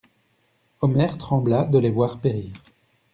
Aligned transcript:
Omer 0.81 1.15
trembla 1.15 1.63
de 1.65 1.77
les 1.77 1.91
voir 1.91 2.17
périr. 2.21 2.53